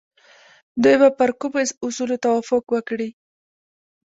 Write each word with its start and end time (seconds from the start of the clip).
دوی 0.83 0.95
به 1.01 1.09
پر 1.17 1.29
کومو 1.39 1.59
اصولو 1.85 2.17
توافق 2.25 2.63
وکړي؟ 2.71 3.09